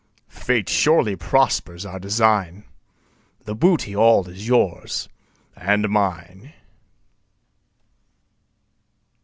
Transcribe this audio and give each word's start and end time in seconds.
Fate 0.29 0.67
surely 0.67 1.15
prospers 1.15 1.85
our 1.85 1.99
design 1.99 2.63
The 3.45 3.53
booty 3.53 3.95
all 3.95 4.27
is 4.27 4.47
yours 4.47 5.07
and 5.55 5.87
mine." 5.89 6.53